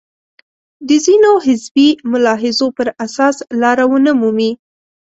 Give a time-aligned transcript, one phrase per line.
[0.87, 4.51] د ځینو حزبي ملاحظو پر اساس لاره ونه مومي.